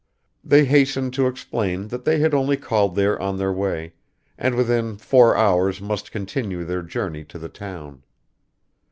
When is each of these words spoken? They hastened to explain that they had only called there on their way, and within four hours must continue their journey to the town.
They 0.43 0.65
hastened 0.65 1.13
to 1.13 1.27
explain 1.27 1.89
that 1.89 2.05
they 2.05 2.17
had 2.17 2.33
only 2.33 2.57
called 2.57 2.95
there 2.95 3.21
on 3.21 3.37
their 3.37 3.53
way, 3.53 3.93
and 4.35 4.55
within 4.55 4.97
four 4.97 5.37
hours 5.37 5.79
must 5.79 6.11
continue 6.11 6.65
their 6.65 6.81
journey 6.81 7.23
to 7.25 7.37
the 7.37 7.49
town. 7.49 8.01